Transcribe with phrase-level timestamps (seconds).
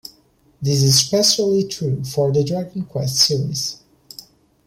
[0.59, 3.83] This is especially true for the "Dragon Quest" series.